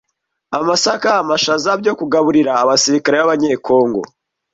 [0.59, 4.01] amasaka, amashaza byo kugaburira abasirikare b’abanyekongo